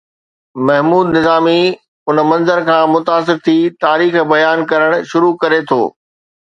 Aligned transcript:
محمود 0.67 1.07
نظامي 1.17 1.61
ان 2.07 2.15
منظر 2.29 2.59
کان 2.69 2.83
متاثر 2.95 3.35
ٿي 3.45 3.57
تاريخ 3.87 4.13
بيان 4.35 4.57
ڪرڻ 4.75 4.91
شروع 5.13 5.33
ڪري 5.45 5.65
ٿو 5.69 5.81